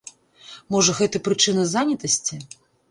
Можа 0.75 0.97
гэта 1.01 1.23
прычына 1.29 1.71
занятасці? 1.77 2.45